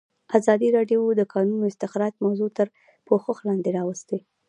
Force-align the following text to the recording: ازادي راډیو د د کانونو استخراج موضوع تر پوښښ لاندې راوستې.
ازادي 0.37 0.67
راډیو 0.77 1.01
د 1.15 1.17
د 1.19 1.21
کانونو 1.33 1.63
استخراج 1.71 2.13
موضوع 2.25 2.49
تر 2.57 2.67
پوښښ 3.07 3.37
لاندې 3.47 3.69
راوستې. 3.77 4.17